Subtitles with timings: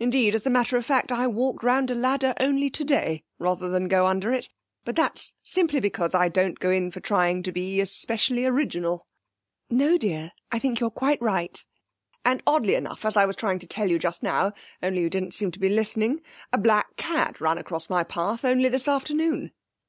[0.00, 3.86] Indeed as a matter of fact, I walked round a ladder only today rather than
[3.86, 4.48] go under it.
[4.84, 9.06] But that's simply because I don't go in for trying to be especially original.'
[9.70, 10.32] 'No, dear.
[10.50, 11.64] I think you're quite right.'
[12.24, 15.34] 'And oddly enough as I was trying to tell you just now, only you didn't
[15.34, 16.20] seem to be listening
[16.52, 19.52] a black cat ran across my path only this afternoon.'